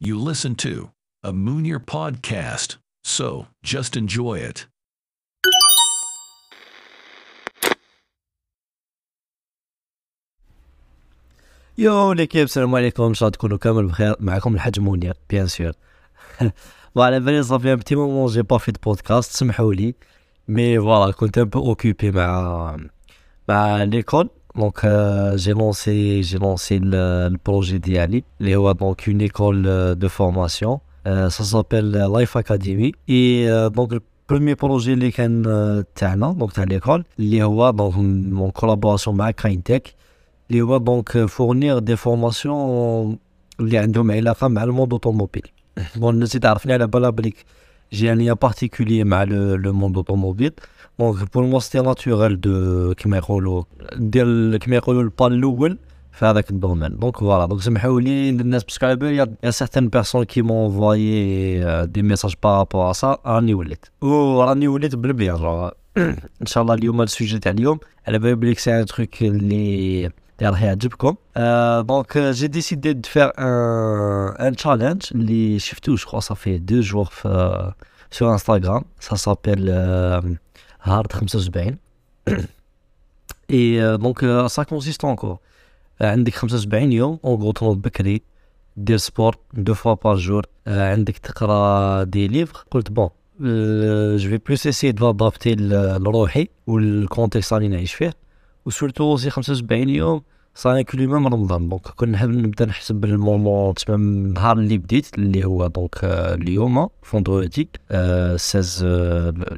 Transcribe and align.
You 0.00 0.18
listen 0.18 0.54
to 0.56 0.90
a 1.22 1.32
Moonier 1.32 1.78
podcast, 1.78 2.76
so 3.04 3.46
just 3.62 3.96
enjoy 3.96 4.38
it. 4.38 4.66
يو 11.78 12.12
ليكيب 12.12 12.44
السلام 12.44 12.74
عليكم 12.74 13.02
ان 13.02 13.14
شاء 13.14 13.26
الله 13.26 13.36
تكونوا 13.36 13.58
كامل 13.58 13.86
بخير 13.86 14.14
معكم 14.20 14.54
الحاج 14.54 14.80
منير 14.80 15.14
بيان 15.30 15.46
سور 15.46 15.72
فوالا 16.94 17.18
بالي 17.18 17.42
صافي 17.42 17.72
ان 17.72 17.76
بتي 17.76 17.94
مومون 17.94 18.26
جي 18.26 18.42
با 18.42 18.58
في 18.58 18.72
بودكاست 18.84 19.36
سمحوا 19.36 19.74
لي 19.74 19.94
مي 20.48 20.80
فوالا 20.80 21.12
كنت 21.12 21.38
ان 21.38 21.44
بو 21.44 21.58
اوكوبي 21.58 22.10
مع 22.10 22.76
مع 23.48 23.82
ليكول 23.82 24.30
Donc, 24.56 24.84
euh, 24.84 25.36
j'ai 25.38 25.52
lancé, 25.52 26.22
j'ai 26.22 26.38
lancé 26.38 26.78
le, 26.78 27.28
le 27.30 27.38
projet 27.38 27.78
d'Yali, 27.78 28.24
donc 28.74 29.06
une 29.06 29.20
école 29.22 29.64
euh, 29.66 29.94
de 29.94 30.08
formation. 30.08 30.80
Euh, 31.06 31.30
ça 31.30 31.42
s'appelle 31.42 31.90
Life 32.14 32.36
Academy. 32.36 32.92
Et 33.08 33.48
donc, 33.74 33.92
le 33.92 34.00
premier 34.26 34.56
projet 34.56 34.94
lequel 34.94 35.42
euh, 35.46 35.82
donc 36.34 36.56
à 36.58 36.64
l'école, 36.64 37.04
l'IOA, 37.18 37.72
donc 37.72 37.94
en 37.96 38.50
collaboration 38.50 39.18
avec 39.18 39.36
Kindtech, 39.36 39.96
l'IOA 40.48 40.78
donc 40.78 41.26
fournir 41.26 41.82
des 41.82 41.96
formations 41.96 43.18
qui 43.58 43.76
ont 43.76 43.80
un 43.80 44.66
le 44.66 44.72
monde 44.72 44.92
automobile. 44.92 45.42
Bon, 45.96 46.12
nous 46.12 46.26
avons 46.42 46.70
à 46.70 46.78
la 46.78 47.12
بالها 47.91 47.93
بليك 47.93 47.93
جي 47.93 48.13
انيا 48.13 48.33
بارتيكولي 48.33 49.03
مع 49.03 49.23
لو 49.23 49.73
موند 49.73 49.95
اوتوموبيل 49.95 50.51
دونك 50.99 51.33
بور 51.33 51.43
موا 51.43 51.59
سيتي 51.59 51.79
ناتوريل 51.81 52.41
دو 52.41 52.93
كيما 52.93 53.17
يقولوا 53.17 53.63
دير 53.95 54.57
كيما 54.57 54.75
يقولوا 54.75 55.01
البا 55.03 55.27
الاول 55.27 55.77
في 56.11 56.25
هذاك 56.25 56.49
الدومين 56.49 56.97
دونك 56.99 57.17
فوالا 57.17 57.45
دونك 57.45 57.61
سمحوا 57.61 58.01
لي 58.01 58.29
الناس 58.29 58.63
باسكو 58.63 58.85
على 58.85 58.95
بالي 58.95 59.27
يا 59.43 59.51
سيغتان 59.51 59.87
بيرسون 59.87 60.23
كي 60.23 60.41
مون 60.41 60.65
انفوايي 60.65 61.85
دي 61.85 62.01
ميساج 62.01 62.33
بارابور 62.43 62.89
ا 62.89 62.93
سا 62.93 63.17
راني 63.25 63.53
وليت 63.53 63.85
وراني 64.01 64.67
وليت 64.67 64.95
بالبيان 64.95 65.71
ان 66.41 66.45
شاء 66.45 66.63
الله 66.63 66.73
اليوم 66.73 67.01
السوجي 67.01 67.39
تاع 67.39 67.51
اليوم 67.51 67.79
على 68.07 68.19
بالي 68.19 68.35
بليك 68.35 68.59
سي 68.59 68.79
ان 68.79 68.85
تروك 68.85 69.21
اللي 69.21 70.09
اللي 70.39 70.49
راح 70.49 70.63
يعجبكم 70.63 71.15
دونك 71.87 72.17
جي 72.17 72.47
ديسيدي 72.47 72.93
دو 72.93 73.09
فير 73.09 73.31
ان 73.37 74.47
ان 74.47 74.55
تشالنج 74.55 75.01
اللي 75.11 75.59
شفتو 75.59 75.95
جو 75.95 76.19
صافي 76.19 76.57
دو 76.57 76.79
جور 76.79 77.05
في 77.05 77.73
سور 78.11 78.31
انستغرام 78.33 78.83
سا 78.99 79.15
سابيل 79.15 79.69
هارد 80.81 81.11
75 81.11 81.77
اي 83.51 83.97
دونك 83.97 84.47
سا 84.47 84.63
كونسيست 84.63 85.05
اونكور 85.05 85.37
عندك 86.01 86.35
75 86.35 86.91
يوم 86.91 87.19
اون 87.25 87.53
تنوض 87.53 87.81
بكري 87.81 88.21
دير 88.77 88.97
سبور 88.97 89.35
دو 89.53 89.73
فوا 89.73 89.93
بار 89.93 90.15
جور 90.15 90.45
عندك 90.67 91.17
تقرا 91.17 92.03
دي 92.03 92.27
ليفر 92.27 92.65
قلت 92.71 92.91
بون 92.91 93.09
جو 94.17 94.29
في 94.29 94.39
بلوس 94.47 94.67
اسي 94.67 94.91
دو 94.91 95.09
ادابتي 95.09 95.55
لروحي 95.55 96.47
والكونتكست 96.67 97.53
راني 97.53 97.67
نعيش 97.67 97.93
فيه 97.93 98.13
وسورتو 98.66 99.16
سي 99.16 99.30
75 99.30 99.88
يوم 99.88 100.22
صار 100.54 100.82
كل 100.82 101.00
يوم 101.00 101.26
رمضان. 101.26 101.68
دونك 101.68 101.88
كنا 101.88 102.12
نحب 102.12 102.30
نبدأ 102.30 102.64
نحسب 102.66 103.04
المومون 103.04 103.74
تما 103.74 103.96
النهار 103.96 104.58
اللي 104.58 104.78
بديت 104.78 105.14
اللي 105.18 105.44
هو 105.44 105.66
دونك 105.66 105.98
اليوم 106.04 106.88
فوندرودي 107.02 107.68
16 108.36 108.86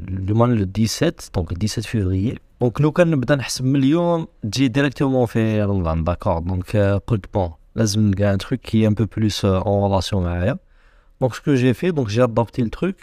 اليوم 0.08 0.44
لو 0.44 0.66
17 0.86 1.14
دونك 1.34 1.52
17 1.52 1.82
فيفري 1.82 2.38
دونك 2.60 2.80
لو 2.80 2.92
كان 2.92 3.10
نبدأ 3.10 3.34
نحسب 3.34 3.64
من 3.64 3.76
اليوم 3.76 4.26
تجي 4.42 4.68
ديريكتومون 4.68 5.26
في 5.26 5.62
رمضان. 5.62 6.04
داكور 6.04 6.38
دونك 6.38 6.76
قلت 7.06 7.34
بون 7.34 7.50
لازم 7.76 8.00
نلقى 8.00 8.32
ان 8.32 8.38
تروك 8.38 8.60
كي 8.60 8.86
ان 8.86 8.94
بو 8.94 9.06
بلوس 9.16 9.44
اون 9.44 9.90
ريلاسيون 9.90 10.24
معايا 10.24 10.58
دونك 11.20 11.34
سكو 11.34 11.54
جي 11.54 11.74
في 11.74 11.90
دونك 11.90 12.08
جي 12.08 12.22
ادابتي 12.22 12.62
التروك 12.62 12.96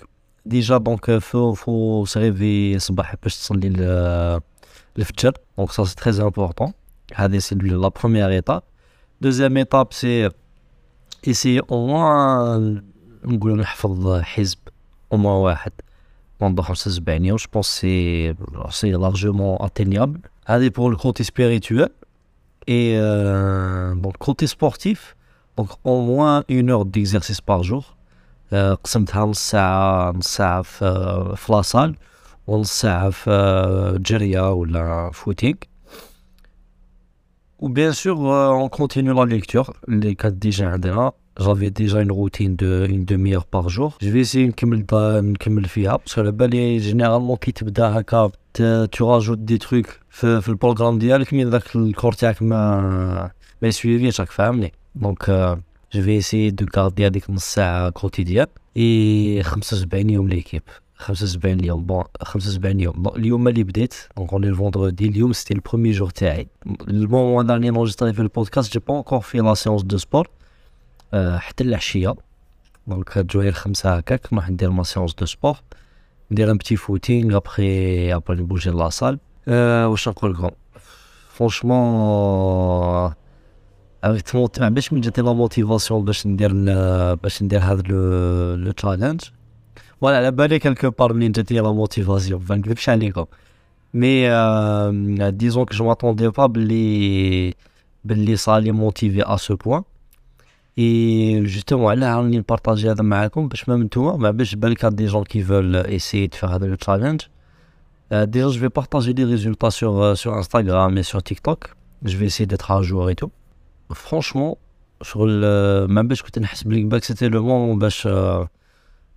ديجا 0.46 0.78
دونك 0.78 1.18
فو 1.18 1.54
فو 1.54 2.06
سريفي 2.06 2.76
الصباح 2.76 3.16
باش 3.24 3.36
تصلي 3.36 3.68
الفجر 4.99 5.33
دونك 5.59 5.73
سا 5.73 5.85
سي 5.85 5.95
تري 5.95 6.23
امبورطون 6.23 6.73
هذه 7.15 7.39
سي 7.39 7.55
لا 7.55 7.89
بروميير 7.89 8.29
ايتاب 8.29 8.63
دوزيام 9.21 9.57
ايتاب 9.57 9.93
سي 9.93 10.31
ايسي 11.29 11.61
او 11.61 11.87
موان 11.87 12.85
نقول 13.25 13.57
نحفظ 13.57 14.21
حزب 14.21 14.59
او 15.13 15.19
موان 15.19 15.43
واحد 15.43 15.73
بوندو 16.41 16.63
75 16.63 17.25
يوم 17.25 17.37
جو 17.37 17.47
بونس 17.53 17.67
سي 17.67 18.35
سي 18.71 18.93
لارجومون 18.93 19.57
اتينيابل 19.61 20.21
هذه 20.47 20.69
بور 20.69 20.93
الكوتي 20.93 21.25
سبيريتوال 21.25 21.89
اي 22.69 22.99
دونك 23.95 24.17
كوتي 24.17 24.47
سبورتيف 24.47 25.15
دونك 25.59 25.71
او 25.87 26.01
موان 26.01 26.43
اون 26.51 26.71
اور 26.71 26.87
ديكزارسيس 26.87 27.41
بار 27.41 27.63
جور 27.63 27.85
قسمتها 28.85 29.25
نص 29.25 29.51
ساعة 29.51 30.13
نص 30.13 30.27
ساعة 30.37 30.63
في 30.63 31.35
في 31.37 31.53
لاصال 31.53 31.97
ونص 32.47 32.81
ساعة 32.81 33.11
في 33.11 33.99
جرية 34.01 34.53
ولا 34.53 35.11
فوتينغ 35.15 35.55
Ou 37.59 37.71
bien 37.71 37.93
sûr, 37.93 38.21
euh, 38.21 38.51
on 38.51 38.69
continue 38.69 39.15
la 39.15 39.25
lecture. 39.25 39.73
Les 39.89 40.15
quatre 40.15 40.39
déjà 40.39 40.69
عندنا 40.69 41.13
j'avais 41.39 41.71
déjà 41.71 42.01
une 42.01 42.13
routine 42.13 42.57
de 42.57 42.87
une 42.89 43.05
demi-heure 43.05 43.47
par 43.47 43.69
jour. 43.69 43.99
Je 44.01 44.11
vais 44.11 44.21
essayer 44.21 44.47
نكمل 44.49 44.87
نكمل 44.93 45.65
فيها 45.65 45.97
parce 45.99 46.15
que 46.15 46.19
على 46.19 46.33
بالي 46.33 46.79
جينيرالمون 46.79 47.37
كي 47.37 47.53
تبدا 47.53 48.01
هكا 48.01 48.31
tu 48.93 49.03
rajoutes 49.03 49.45
des 49.45 49.59
trucs 49.59 50.01
في, 50.11 50.41
في 50.41 50.49
البروغرام 50.49 50.99
ديالك 50.99 51.35
مي 51.35 51.45
ذاك 51.45 51.77
الكور 51.77 52.13
تاعك 52.13 52.43
ما 52.43 53.31
ما 53.63 53.69
يسويفيش 53.69 54.21
راك 54.21 54.31
فاهمني 54.31 54.73
دونك 54.95 55.31
جو 55.93 56.03
في 56.03 56.19
اسيي 56.19 56.51
دو 56.51 56.67
كاردي 56.67 57.07
هذيك 57.07 57.31
نص 57.31 57.45
ساعة 57.45 57.91
كوتيديان 57.91 58.47
اي 58.77 59.43
75 59.43 60.11
يوم 60.11 60.29
ليكيب 60.29 60.63
75 61.02 61.60
اليوم. 61.60 61.86
بون 61.86 62.04
75 62.22 62.80
يوم 62.80 63.08
اليوم. 63.08 63.48
اللي 63.48 63.64
بديت 63.64 63.94
دونك 64.18 64.34
اون 64.34 64.44
الفوندردي 64.44 65.08
اليوم 65.08 65.34
سيتي 65.34 65.54
البروميي 65.54 65.92
جور 65.92 66.10
تاعي. 66.10 66.48
المومون 66.88 67.52
اللي 67.52 67.70
نونجستري 67.70 68.14
في 68.14 68.22
البودكاست 68.22 68.74
جي 68.74 68.80
با 68.88 68.98
انكور 68.98 69.20
في 69.20 69.38
لا 69.38 69.54
سيونس 69.54 69.84
دو 69.84 69.98
سبور 69.98 70.30
حتى 71.14 71.64
العشية. 71.64 72.16
دونك 72.88 73.18
جوير 73.18 73.52
خمسة 73.52 73.98
هكاك 73.98 74.34
نروح 74.34 74.50
ندير 74.50 74.70
ما 74.70 74.84
سيونس 74.84 75.14
دو 75.14 75.26
سبور 75.26 75.58
ندير 76.32 76.52
ان 76.52 76.58
بتي 76.58 76.76
فوتينغ 76.76 77.38
ابخي 77.38 78.14
ابخي 78.14 78.34
نبوجي 78.34 78.70
لاصال 78.70 79.20
واش 79.48 80.10
نقول 80.10 80.34
لكم؟ 80.34 80.50
فرونشمون 81.30 83.14
باش 84.56 84.94
من 84.94 85.02
جاتي 85.02 85.22
لا 85.22 85.34
موتيفاسيون 85.34 86.06
باش 86.06 86.28
ندير 86.28 86.54
باش 87.16 87.44
ندير 87.44 87.60
هذا 87.60 87.82
لو 88.56 88.72
تشالنج 88.72 89.22
فوالا 90.01 90.17
على 90.17 90.31
بالي 90.31 90.59
كالكو 90.59 90.91
بار 90.91 91.13
منين 91.13 91.33
جاتني 91.33 91.61
لا 91.61 91.73
موتيفاسيون 91.73 92.45
ما 92.51 92.57
نكذبش 92.57 92.89
عليكم 92.89 93.25
مي 93.95 95.31
ديزون 95.31 95.65
كو 95.65 95.75
جو 95.75 95.85
ماتوندي 95.87 96.29
با 96.29 96.47
بلي 96.47 97.55
بلي 98.05 98.37
صالي 98.37 98.73
موتيفي 98.73 99.23
ا 99.23 99.37
سو 99.37 99.57
بوان 99.57 99.83
اي 100.79 101.43
جوستومون 101.45 101.91
علاه 101.91 102.17
راني 102.17 102.39
نبارطاجي 102.39 102.91
هذا 102.91 103.03
معاكم 103.03 103.49
باش 103.49 103.69
ما 103.69 103.77
نتوما 103.77 104.17
ما 104.17 104.31
باش 104.31 104.55
بالك 104.55 104.87
دي 104.87 105.07
جون 105.07 105.25
كي 105.25 105.43
فول 105.43 105.77
ايسيي 105.77 106.27
دو 106.27 106.37
فيغ 106.37 106.55
هذا 106.55 106.67
لو 106.67 106.75
تشالنج 106.75 107.21
ديجا 108.13 108.49
جو 108.49 108.61
في 108.61 108.69
بارطاجي 108.69 109.13
لي 109.13 109.25
ريزولتا 109.25 109.69
سور 109.69 110.15
سور 110.15 110.37
انستغرام 110.37 110.97
اي 110.97 111.03
سور 111.03 111.21
تيك 111.21 111.41
توك 111.41 111.69
جو 112.03 112.19
في 112.19 112.27
اسيي 112.27 112.47
ديتر 112.47 112.79
ا 112.79 112.83
جور 112.83 113.09
اي 113.09 113.15
تو 113.15 113.29
فرونشمون 113.95 114.55
شغل 115.03 115.41
ما 115.85 116.03
باش 116.03 116.23
كنت 116.23 116.39
نحس 116.39 116.63
بلي 116.63 116.85
باك 116.85 117.05
سيتي 117.05 117.29
لو 117.29 117.45
مومون 117.45 117.89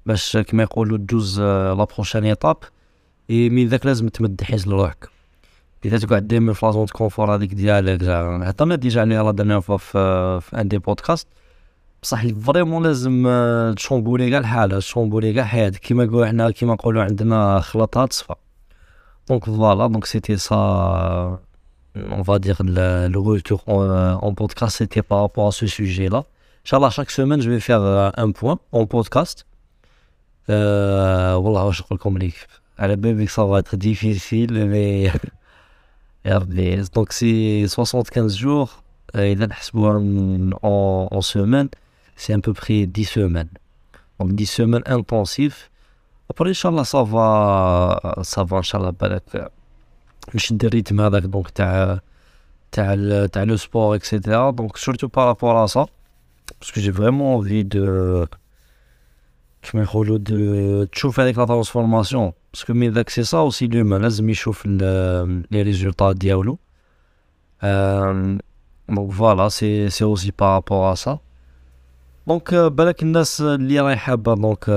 باش 0.06 0.36
كما 0.36 0.62
يقولوا 0.62 0.98
تجوز 0.98 1.40
لا 1.40 1.86
بروشان 1.94 2.24
ايطاب. 2.24 2.56
اي 3.30 3.48
من 3.50 3.66
ذاك 3.66 3.86
لازم 3.86 4.08
تمد 4.08 4.42
حيز 4.42 4.68
لروحك. 4.68 5.08
اذا 5.84 5.98
تقعد 5.98 6.28
ديما 6.28 6.52
في 6.52 6.66
لازون 6.66 6.86
كونفور 6.86 7.34
هذيك 7.34 7.54
ديالك 7.54 8.02
هضرنا 8.02 8.74
ديجا 8.74 9.00
عليها 9.00 9.22
لا 9.22 9.30
ديرنيير 9.30 9.60
فوا 9.60 9.76
في, 9.76 10.40
في 10.40 10.60
ان 10.60 10.68
دي 10.68 10.78
بودكاست 10.78 11.28
بصح 12.02 12.26
فريمون 12.26 12.82
لازم 12.82 13.28
تشومبولي 13.76 14.30
كاع 14.30 14.38
الحالة 14.38 14.78
تشومبولي 14.78 15.32
كاع 15.32 15.44
حياتك 15.44 15.80
كيما 15.80 16.04
نقولوا 16.04 16.26
حنا 16.26 16.50
كيما 16.50 16.74
نقولوا 16.74 17.02
عندنا 17.02 17.60
خلطات 17.60 18.12
صفا 18.12 18.36
دونك 19.28 19.44
فوالا 19.44 19.86
دونك 19.86 20.04
سيتي 20.04 20.36
سا 20.36 21.38
on 21.96 22.22
va 22.22 22.38
dire 22.38 22.60
le, 22.76 23.08
le 23.14 23.18
retour 23.18 23.60
en, 23.68 23.80
en 24.26 24.34
podcast 24.34 24.76
c'était 24.78 25.02
par 25.02 25.20
rapport 25.20 25.46
à 25.46 25.52
ce 25.52 25.66
sujet 25.66 26.08
là 26.08 26.24
Inch'Allah 26.64 26.90
chaque 26.90 27.10
semaine 27.10 27.40
je 27.40 27.50
vais 27.50 27.60
faire 27.60 27.82
un 28.16 28.30
point 28.32 28.58
Euh, 28.74 28.84
والله 30.49 31.65
واش 31.65 31.81
نقول 31.81 31.95
لكم 31.97 32.17
ليك 32.17 32.47
على 32.79 32.95
بالي 32.95 33.27
ça 33.27 33.43
va 33.43 33.59
être 33.59 33.75
difficile 33.77 34.51
mais 34.51 35.17
يربي 36.25 36.83
دونك 36.95 37.11
سي 37.11 37.67
75 37.67 38.35
جور 38.35 38.69
اذا 39.15 39.45
نحسبوها 39.45 39.99
en, 40.63 41.15
en 41.17 41.21
semaine 41.21 41.69
c'est 42.15 42.33
à 42.33 42.39
peu 42.39 42.53
près 42.53 42.85
10 42.85 43.03
semaines 43.05 43.49
donc 44.19 44.31
10 44.35 44.45
semaines 44.45 44.83
intensifs 44.85 45.69
après 46.33 46.47
ان 46.47 46.53
شاء 46.53 46.71
الله 46.71 46.83
ça 46.83 47.03
va 47.03 48.23
ça 48.23 48.43
va 48.43 48.57
ان 48.57 48.63
شاء 48.63 48.81
الله 48.81 48.91
بالك 48.91 49.51
نشد 50.35 50.65
الريتم 50.65 51.01
هذاك 51.01 51.23
دونك 51.23 51.49
تاع 51.49 51.99
تاع 52.71 52.95
تاع 53.25 53.43
لو 53.43 53.55
سبور 53.55 53.95
اكسيتيرا 53.95 54.51
دونك 54.51 54.77
سورتو 54.77 55.07
بارابور 55.07 55.63
ا 55.63 55.67
سا 55.67 55.85
parce 56.59 56.71
que 56.71 56.81
j'ai 56.81 56.91
vraiment 56.91 57.35
envie 57.35 57.63
تشوف 60.91 61.19
هذيك 61.19 61.37
لا 61.37 61.45
ترانسفورماسيون 61.45 62.31
باسكو 62.53 62.73
مي 62.73 62.89
داك 62.89 63.09
سي 63.09 63.23
سا 63.23 63.37
اوسي 63.37 63.67
لومان 63.67 64.01
لازم 64.01 64.29
يشوف 64.29 64.65
لي 64.65 65.61
ريزولتا 65.61 66.11
ديالو 66.11 66.57
دونك 68.89 69.11
فوالا 69.11 69.49
سي 69.49 69.89
سي 69.89 70.03
اوسي 70.03 70.31
بارابور 70.39 70.91
ا 70.91 70.95
سا 70.95 71.19
دونك 72.27 72.53
بالك 72.55 73.03
الناس 73.03 73.41
اللي 73.41 73.79
راهي 73.79 73.97
حابه 73.97 74.35
دونك 74.35 74.69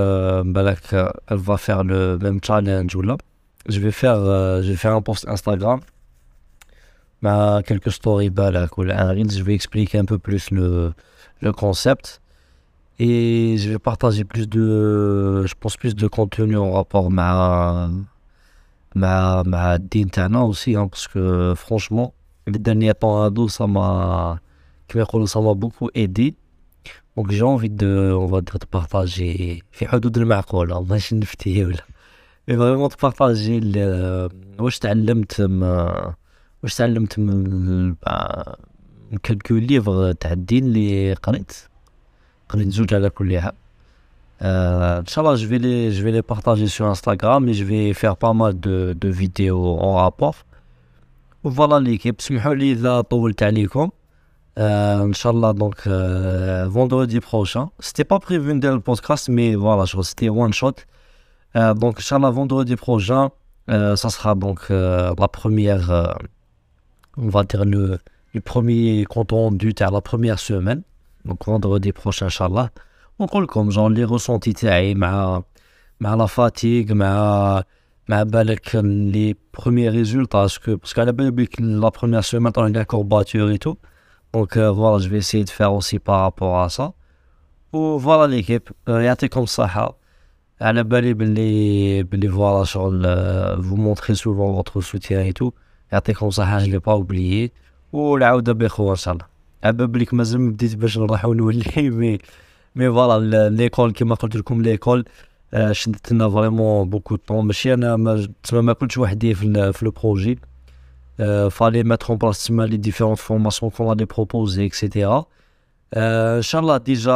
بالك 0.44 1.12
elle 1.30 1.36
va 1.36 1.56
faire 1.56 1.82
le 1.84 2.18
même 2.18 2.40
challenge 2.48 2.96
ولا 2.96 3.18
je 3.68 3.78
vais 3.78 3.92
faire 3.92 4.20
je 4.62 4.68
vais 4.72 4.76
faire 4.76 4.94
un 4.94 5.02
post 5.02 5.28
Instagram 5.28 5.80
مع 7.22 7.60
quelques 7.60 7.92
stories 7.92 8.30
بالك 8.30 8.78
ولا 8.78 8.96
un 8.96 9.14
reels 9.14 9.32
je 9.32 9.42
vais 9.42 9.54
expliquer 9.54 9.98
un 9.98 10.04
peu 10.04 10.18
plus 10.18 10.50
le 10.50 10.92
le 11.42 11.52
concept 11.52 12.20
et 12.98 13.56
je 13.58 13.70
vais 13.70 13.78
partager 13.78 14.24
plus 14.24 14.46
de 14.48 15.44
je 15.46 15.54
pense 15.60 15.76
plus 15.76 15.94
de 15.94 16.06
contenu 16.06 16.56
en 16.56 16.72
rapport 16.72 17.10
مع 17.10 17.90
مع 18.94 19.42
مع 19.46 19.74
الدين 19.74 20.10
تاعنا 20.10 20.52
aussi 20.52 20.76
hein, 20.76 20.88
parce 20.88 21.08
que 21.08 21.54
franchement 21.56 22.14
les 22.46 22.58
derniers 22.58 22.94
temps 22.94 23.16
هادو 23.24 23.48
ça 23.48 23.66
m'a 23.66 24.38
كما 24.88 25.02
يقولوا 25.02 25.26
ça 25.26 25.40
m'a 25.40 25.54
beaucoup 25.54 25.88
aidé 25.94 26.34
donc 27.16 27.30
j'ai 27.30 27.42
envie 27.42 27.70
de 27.70 28.12
on 28.14 28.26
va 28.26 28.40
dire 28.40 28.58
de 28.58 28.66
partager 28.66 29.62
في 29.72 29.86
حدود 29.88 30.18
المعقول 30.18 30.86
ماشي 30.88 31.14
نفتي 31.14 31.64
ولا 31.64 31.84
mais 32.50 32.54
vraiment 32.54 32.88
de 32.88 32.96
partager 32.96 33.60
واش 34.58 34.78
تعلمت 34.78 35.40
واش 36.62 36.74
تعلمت 36.74 37.18
من 37.18 37.94
من 39.12 39.18
كلكو 39.18 39.54
ليفغ 39.54 40.12
تاع 40.12 40.32
الدين 40.32 40.64
اللي 40.64 41.12
قريت 41.12 41.52
Euh, 44.44 45.00
Inch'Allah, 45.00 45.36
je 45.36 45.46
vais, 45.46 45.58
les, 45.58 45.92
je 45.92 46.02
vais 46.02 46.10
les 46.10 46.22
partager 46.22 46.66
sur 46.66 46.86
Instagram 46.86 47.48
et 47.48 47.54
je 47.54 47.64
vais 47.64 47.92
faire 47.94 48.16
pas 48.16 48.32
mal 48.32 48.58
de, 48.58 48.92
de 48.98 49.08
vidéos 49.08 49.78
en 49.78 49.94
rapport. 49.94 50.34
Voilà 51.44 51.78
l'équipe. 51.80 52.20
سمحوا 52.20 52.54
لي 52.54 52.72
إذا 52.72 53.00
طولت 53.00 53.42
عليكم. 53.42 53.90
Euh, 54.58 55.08
Inch'Allah, 55.08 55.52
donc 55.54 55.86
euh, 55.86 56.66
vendredi 56.68 57.20
prochain. 57.20 57.70
C'était 57.78 58.04
pas 58.04 58.18
prévu 58.18 58.52
ندير 58.54 58.74
le 58.74 58.80
podcast, 58.80 59.28
mais 59.28 59.54
voilà, 59.54 59.84
c'était 60.02 60.28
one 60.28 60.52
shot. 60.52 60.74
Euh, 61.56 61.74
donc, 61.74 62.00
Inch'Allah, 62.00 62.30
vendredi 62.30 62.76
prochain, 62.76 63.30
euh, 63.70 63.96
ça 63.96 64.10
sera 64.10 64.34
donc 64.34 64.60
euh, 64.70 65.14
la 65.18 65.28
première, 65.28 65.90
euh, 65.90 66.04
on 67.16 67.28
va 67.28 67.44
dire 67.44 67.64
le, 67.64 67.98
le 68.34 68.40
premier 68.40 69.04
compte 69.06 69.32
rendu 69.32 69.72
à 69.80 69.90
la 69.90 70.00
première 70.00 70.38
semaine. 70.38 70.82
Donc, 71.27 71.45
vendredi 71.47 71.91
prochain, 71.91 72.27
Inch'Allah. 72.27 72.69
ونقول 73.19 73.43
لكم 73.43 73.69
جون 73.69 73.93
لي 73.93 74.03
روسونتي 74.03 74.53
تاعي 74.53 74.95
مع 74.95 75.43
مع 75.99 76.13
لا 76.13 76.25
فاتيغ 76.25 76.93
مع 76.93 77.63
مع 78.09 78.23
بالك 78.23 78.75
لي 78.75 79.35
بروميي 79.59 79.89
ريزولتا 79.89 80.41
باسكو 80.41 80.75
باسكو 80.75 81.01
على 81.01 81.11
بالي 81.11 81.31
بك 81.31 81.61
لا 81.61 81.89
بروميير 81.89 82.21
سيمين 82.21 82.51
طون 82.51 82.71
لا 82.73 82.83
كورباتور 82.83 83.49
اي 83.49 83.57
تو 83.57 83.75
دونك 84.33 84.53
فوالا 84.53 84.97
جو 84.97 85.09
في 85.09 85.17
اسيي 85.17 85.43
دو 85.43 85.51
فير 85.51 85.67
اوسي 85.67 85.97
بارابور 85.97 86.65
ا 86.65 86.67
سا 86.67 86.93
و 87.73 87.99
فوالا 87.99 88.31
ليكيب 88.35 88.61
يعطيكم 88.87 89.41
الصحة 89.41 89.97
على 90.61 90.83
بالي 90.83 91.13
بلي 91.13 92.03
بلي 92.03 92.29
فوالا 92.29 92.63
شغل 92.63 93.03
فو 93.63 93.75
مونتري 93.75 94.15
سوفون 94.15 94.55
فوتر 94.55 94.81
سوتيان 94.81 95.21
اي 95.21 95.31
تو 95.31 95.51
يعطيكم 95.91 96.27
الصحة 96.27 96.59
جو 96.65 96.79
با 96.79 96.91
اوبليي 96.91 97.51
والعودة 97.93 98.53
بخوة 98.53 98.91
ان 98.91 98.95
شاء 98.95 99.13
الله 99.13 99.36
على 99.63 99.87
بالك 99.87 100.13
مازال 100.13 100.41
ما 100.41 100.51
بديت 100.51 100.75
باش 100.75 100.97
نروح 100.97 101.25
ونولي. 101.25 101.63
مي 101.77 102.17
مي 102.75 102.89
فوالا 102.89 103.49
ليكول 103.49 103.91
كيما 103.91 104.15
قلت 104.15 104.35
لكم 104.35 104.61
ليكول. 104.61 105.05
شدت 105.71 106.11
لنا 106.11 106.29
فريمون 106.29 106.89
بوكو 106.89 107.15
طون. 107.15 107.45
ماشي 107.45 107.73
أنا 107.73 108.27
تسمى 108.43 108.61
ما 108.61 108.73
كنتش 108.73 108.97
وحدي 108.97 109.33
في, 109.33 109.73
في 109.73 109.85
لو 109.85 109.91
بروجي. 109.91 110.39
فالي 111.51 111.83
ماتر 111.83 112.09
أون 112.09 112.17
بلاس 112.17 112.43
تسمى 112.43 112.67
لي 112.67 112.77
ديفيرونت 112.77 113.19
فورماسيون 113.19 113.71
كون 113.71 113.97
لي 113.97 114.05
بروبوزي 114.05 114.65
اكسيتيرا 114.65 115.25
ان 115.93 116.41
شاء 116.41 116.61
الله 116.61 116.77
ديجا 116.77 117.11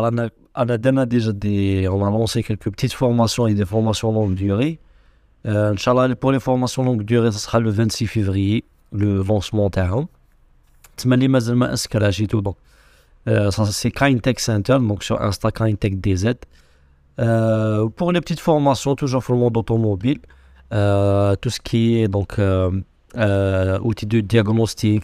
رانا 0.00 0.30
أنا 0.58 0.76
درنا 0.76 1.04
ديجا 1.04 1.30
دي 1.32 1.88
اون 1.88 2.12
لونسي 2.12 2.42
كيلكو 2.42 2.70
بتيت 2.70 2.92
فورماسيون 2.92 3.48
اي 3.48 3.54
دي 3.54 3.64
فورماسيون 3.64 4.14
لونغ 4.14 4.34
ديوري 4.34 4.78
ان 5.46 5.76
شاء 5.76 5.94
الله 5.94 6.14
بور 6.14 6.32
لي 6.32 6.40
فورماسيون 6.40 6.86
لونغ 6.86 7.02
ديوري 7.02 7.30
سا 7.30 7.58
لو 7.58 7.72
26 7.72 8.08
فيفري 8.08 8.62
لو 8.92 9.22
لونسمون 9.22 9.70
تاعهم 9.70 10.08
تسمى 10.97 11.15
لي 11.15 11.27
مازال 11.27 11.55
ما 11.55 11.73
اسكراش 11.73 12.21
اي 12.21 12.25
تو 12.25 12.39
دونك 12.39 12.55
Euh, 13.27 13.51
c'est 13.51 13.91
Kindtech 13.91 14.39
Center, 14.39 14.77
donc 14.79 15.03
sur 15.03 15.21
Insta 15.21 15.51
Kindtech 15.51 15.99
DZ. 15.99 16.35
Euh, 17.19 17.87
pour 17.89 18.11
les 18.11 18.21
petites 18.21 18.39
formations, 18.39 18.95
toujours 18.95 19.23
pour 19.23 19.35
le 19.35 19.41
monde 19.41 19.57
automobile, 19.57 20.19
euh, 20.73 21.35
tout 21.35 21.49
ce 21.49 21.59
qui 21.59 21.97
est 21.99 22.07
donc 22.07 22.39
outils 23.83 24.05
de 24.05 24.21
diagnostic, 24.21 25.03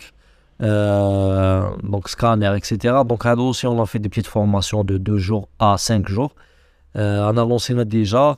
donc 0.59 2.09
scanner, 2.09 2.53
etc. 2.55 2.95
Donc 3.05 3.25
à 3.25 3.35
aussi, 3.35 3.67
on 3.67 3.81
a 3.81 3.85
fait 3.85 3.99
des 3.99 4.09
petites 4.09 4.27
formations 4.27 4.83
de 4.83 4.97
2 4.97 5.17
jours 5.17 5.49
à 5.59 5.77
5 5.77 6.07
jours. 6.07 6.33
on 6.95 6.99
a 6.99 7.33
lancé 7.33 7.75
déjà. 7.85 8.37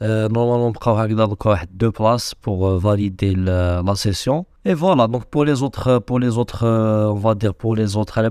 normalement, 0.00 0.72
on 0.86 0.92
va 0.94 1.58
deux 1.70 1.92
places 1.92 2.34
pour 2.34 2.78
valider 2.78 3.34
la 3.34 3.94
session. 3.94 4.46
Et 4.64 4.74
voilà, 4.74 5.06
donc 5.06 5.24
pour 5.26 5.44
les 5.44 5.62
autres, 5.62 5.98
pour 5.98 6.18
les 6.18 6.36
autres 6.38 6.64
euh, 6.64 7.06
on 7.08 7.14
va 7.14 7.34
dire 7.34 7.54
pour 7.54 7.74
les 7.76 7.96
autres, 7.96 8.18
à 8.18 8.22
la 8.22 8.30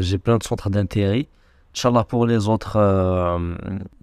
j'ai 0.00 0.18
plein 0.18 0.38
de 0.38 0.42
centres 0.42 0.70
d'intérêt. 0.70 1.28
Inch'Allah, 1.74 2.04
pour 2.04 2.26
les 2.26 2.48
autres 2.48 2.76
euh, 2.76 3.54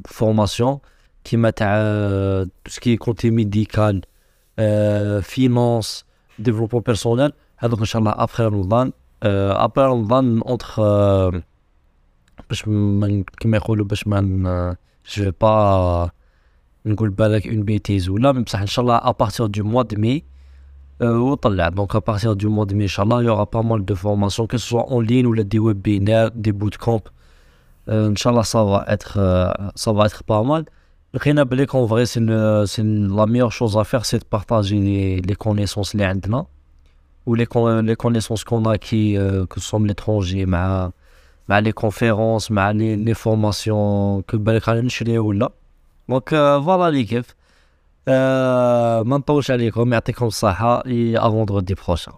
formations 0.05 0.81
qui 1.23 1.37
mettent 1.37 1.61
euh, 1.61 2.45
tout 2.63 2.71
ce 2.71 2.79
qui 2.79 2.91
est 2.91 2.97
côté 2.97 3.31
médical, 3.31 4.01
finance, 5.23 6.05
développement 6.39 6.81
personnel, 6.81 7.31
donc 7.61 7.81
Inch'Allah, 7.81 8.15
après 8.17 8.43
Ramadan, 8.45 8.89
après 9.21 9.85
Ramadan, 9.85 10.39
entre. 10.45 11.41
je 15.05 15.23
vais 15.23 15.31
pas 15.31 16.13
نقول 16.85 17.09
بالك 17.09 17.45
une 17.45 17.63
bêtise 17.63 18.09
ou 18.09 18.17
là, 18.17 18.33
mais 20.99 21.07
Inch'Allah, 21.07 21.25
à 21.25 21.31
partir 21.31 21.35
du 21.45 21.47
mois 21.47 21.55
de 21.55 21.55
mai, 21.55 21.61
وطلع 21.61 21.69
دونك 21.69 21.95
ابارتيغ 21.95 22.33
دو 22.33 22.49
موا 22.49 22.65
دو 22.65 22.75
ان 22.75 22.87
شاء 22.87 23.05
الله 23.05 23.23
يوغا 23.23 23.43
با 23.43 23.61
مال 23.61 23.85
دو 23.85 23.95
فورماسيون 23.95 24.47
كو 24.47 24.57
سوا 24.57 24.81
اون 24.81 25.05
لين 25.05 25.25
ولا 25.25 25.41
دي 25.41 25.59
ويبينار 25.59 26.27
دي 26.27 26.51
بوت 26.51 26.75
كومب 26.75 27.01
ان 27.89 28.15
شاء 28.15 28.31
الله 28.31 28.43
سا 28.43 28.65
فا 28.65 28.93
اتر 28.93 29.09
سا 29.75 29.93
فا 29.93 30.05
اتر 30.05 30.21
با 30.27 30.41
مال 30.41 30.65
لقينا 31.13 31.43
بلي 31.43 31.65
كون 31.65 31.87
فغي 31.87 32.05
سي 32.05 32.65
سي 32.65 32.81
لا 32.81 33.25
ميور 33.25 33.49
شوز 33.49 33.77
ا 33.77 33.83
فير 33.83 34.01
سي 34.01 34.19
بارطاجي 34.31 35.21
لي 35.21 35.35
كونيسونس 35.35 35.93
اللي 35.93 36.05
عندنا 36.05 36.45
و 37.25 37.35
لي 37.35 37.47
لي 37.81 37.95
كونيسونس 37.95 38.43
كون 38.43 38.75
كي 38.75 39.45
كو 39.45 39.59
سوم 39.59 39.87
ليترونجي 39.87 40.45
مع 40.45 40.91
مع 41.49 41.59
لي 41.59 41.71
كونفيرونس 41.71 42.51
مع 42.51 42.71
لي 42.71 42.95
لي 42.95 43.13
فورماسيون 43.13 44.21
كو 44.21 44.37
بالك 44.37 44.69
راني 44.69 44.81
نشري 44.81 45.17
ولا 45.19 45.49
ما 49.07 49.17
نطولش 49.17 49.51
عليكم 49.51 49.93
يعطيكم 49.93 50.25
الصحة 50.25 50.83
افوندغودي 51.15 51.73
بروشان 51.73 52.13